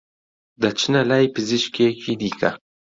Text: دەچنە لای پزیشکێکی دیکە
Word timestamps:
دەچنە 0.61 1.01
لای 1.09 1.31
پزیشکێکی 1.33 2.13
دیکە 2.21 2.51